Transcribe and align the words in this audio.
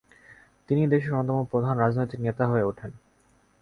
তিনি 0.69 0.83
দেশের 0.87 1.13
অন্যতম 1.13 1.45
প্রধান 1.51 1.75
রাজনৈতিক 1.77 2.19
নেতা 2.19 2.43
হয়ে 2.47 2.67
ওঠেন। 2.69 2.91